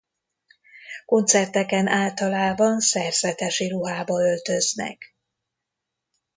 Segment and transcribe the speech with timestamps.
[1.05, 5.15] Koncerteken általában szerzetesi ruhába öltöznek.